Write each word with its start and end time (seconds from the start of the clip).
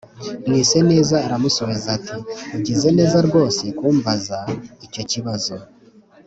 Mwiseneza 0.47 1.17
aramusubiza 1.25 1.87
ati: 1.97 2.15
“Ugize 2.55 2.87
neza 2.97 3.17
rwose 3.27 3.63
kumbaza 3.77 4.37
icyo 4.85 5.03
kibazo. 5.11 5.55